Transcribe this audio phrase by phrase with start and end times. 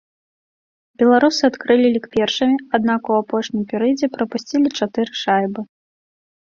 [1.01, 5.61] Беларусы адкрылі лік першымі, аднак у апошнім перыядзе прапусцілі чатыры шайбы.